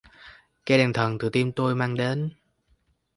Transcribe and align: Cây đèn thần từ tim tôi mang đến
Cây 0.65 0.77
đèn 0.77 0.93
thần 0.93 1.17
từ 1.19 1.29
tim 1.29 1.51
tôi 1.51 1.75
mang 1.75 1.95
đến 1.95 2.29